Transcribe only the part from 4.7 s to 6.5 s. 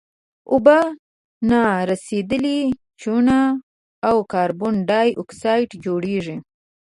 ډای اکسایډ جوړیږي.